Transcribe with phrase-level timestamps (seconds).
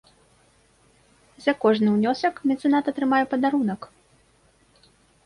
[1.43, 3.81] За кожны ўнёсак мецэнат атрымае падарунак.